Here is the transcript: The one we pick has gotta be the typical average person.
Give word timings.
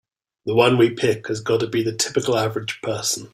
The 0.47 0.55
one 0.55 0.79
we 0.79 0.89
pick 0.89 1.27
has 1.27 1.41
gotta 1.41 1.67
be 1.67 1.83
the 1.83 1.93
typical 1.93 2.35
average 2.35 2.81
person. 2.81 3.29